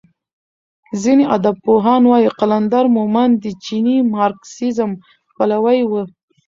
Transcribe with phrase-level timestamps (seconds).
[1.01, 4.91] ځینې ادبپوهان وايي قلندر مومند د چیني مارکسیزم
[5.35, 5.91] پلوی و.